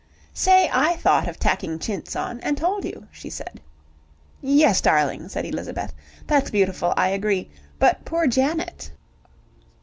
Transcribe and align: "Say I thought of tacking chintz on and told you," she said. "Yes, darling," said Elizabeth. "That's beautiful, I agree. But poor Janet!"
"Say 0.33 0.67
I 0.73 0.95
thought 0.95 1.27
of 1.27 1.37
tacking 1.37 1.77
chintz 1.77 2.15
on 2.15 2.39
and 2.39 2.57
told 2.57 2.85
you," 2.85 3.05
she 3.11 3.29
said. 3.29 3.61
"Yes, 4.41 4.81
darling," 4.81 5.27
said 5.29 5.45
Elizabeth. 5.45 5.93
"That's 6.25 6.49
beautiful, 6.49 6.91
I 6.97 7.09
agree. 7.09 7.51
But 7.77 8.03
poor 8.03 8.25
Janet!" 8.25 8.93